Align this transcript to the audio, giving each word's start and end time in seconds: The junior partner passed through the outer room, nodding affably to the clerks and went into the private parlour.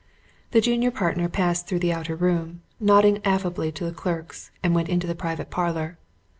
The 0.49 0.61
junior 0.61 0.89
partner 0.89 1.29
passed 1.29 1.67
through 1.67 1.77
the 1.77 1.93
outer 1.93 2.15
room, 2.15 2.63
nodding 2.79 3.21
affably 3.23 3.71
to 3.73 3.85
the 3.85 3.91
clerks 3.91 4.49
and 4.63 4.73
went 4.73 4.89
into 4.89 5.05
the 5.05 5.13
private 5.13 5.51
parlour. 5.51 5.99